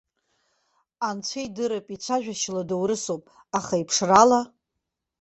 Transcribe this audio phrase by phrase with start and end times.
[1.07, 3.23] Анцәа идырп, ицәажәашьала доурысуп,
[3.57, 4.41] аха иԥшрала?